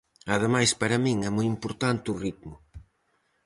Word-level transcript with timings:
Ademais 0.35 0.71
para 0.79 1.01
min 1.05 1.17
é 1.27 1.29
moi 1.35 1.47
importante 1.55 2.07
o 2.13 2.19
ritmo. 2.25 2.55